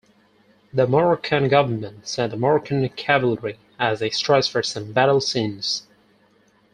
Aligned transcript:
The 0.73 0.87
Moroccan 0.87 1.47
government 1.47 2.07
sent 2.07 2.31
the 2.31 2.35
Moroccan 2.37 2.89
cavalry 2.89 3.59
as 3.77 4.01
extras 4.01 4.47
for 4.47 4.63
some 4.63 4.93
battle 4.93 5.21
scenes. 5.21 5.85